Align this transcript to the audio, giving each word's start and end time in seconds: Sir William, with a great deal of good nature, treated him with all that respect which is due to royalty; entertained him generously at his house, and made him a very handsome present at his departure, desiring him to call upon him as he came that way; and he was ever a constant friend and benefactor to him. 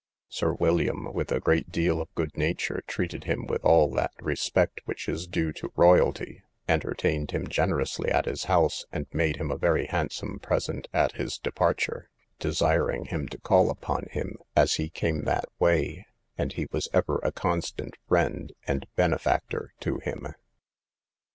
Sir 0.29 0.53
William, 0.53 1.13
with 1.13 1.31
a 1.31 1.39
great 1.39 1.71
deal 1.71 2.01
of 2.01 2.11
good 2.15 2.35
nature, 2.35 2.81
treated 2.87 3.25
him 3.25 3.45
with 3.45 3.63
all 3.63 3.87
that 3.91 4.09
respect 4.19 4.81
which 4.85 5.07
is 5.07 5.27
due 5.27 5.53
to 5.53 5.71
royalty; 5.75 6.41
entertained 6.67 7.29
him 7.29 7.45
generously 7.47 8.09
at 8.09 8.25
his 8.25 8.45
house, 8.45 8.83
and 8.91 9.05
made 9.13 9.35
him 9.35 9.51
a 9.51 9.57
very 9.59 9.85
handsome 9.85 10.39
present 10.39 10.87
at 10.91 11.11
his 11.11 11.37
departure, 11.37 12.09
desiring 12.39 13.05
him 13.05 13.27
to 13.27 13.37
call 13.37 13.69
upon 13.69 14.07
him 14.09 14.39
as 14.55 14.73
he 14.77 14.89
came 14.89 15.21
that 15.25 15.45
way; 15.59 16.07
and 16.35 16.53
he 16.53 16.65
was 16.71 16.89
ever 16.93 17.19
a 17.21 17.31
constant 17.31 17.95
friend 18.07 18.53
and 18.65 18.87
benefactor 18.95 19.71
to 19.81 19.99
him. 19.99 20.29